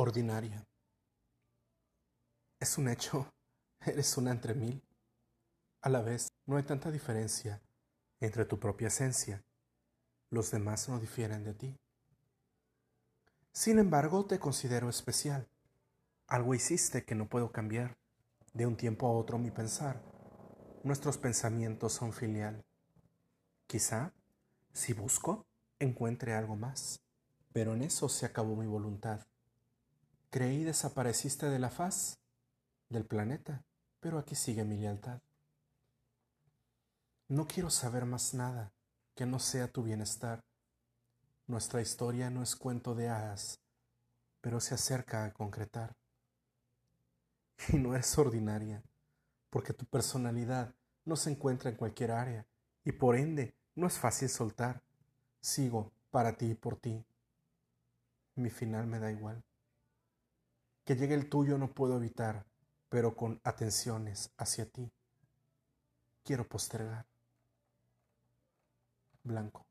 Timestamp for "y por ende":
52.84-53.56